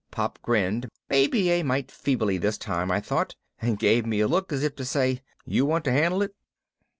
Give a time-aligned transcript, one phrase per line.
[0.09, 4.51] Pop grinned, maybe a mite feebly this time, I thought, and gave me a look
[4.51, 6.33] as if to say, "You want to handle it?"